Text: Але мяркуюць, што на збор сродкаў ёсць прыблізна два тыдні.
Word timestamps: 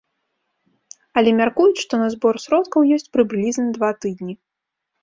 Але 1.21 1.29
мяркуюць, 1.41 1.83
што 1.83 1.93
на 2.05 2.09
збор 2.17 2.43
сродкаў 2.47 2.81
ёсць 2.99 3.09
прыблізна 3.15 3.67
два 3.79 3.89
тыдні. 4.05 4.33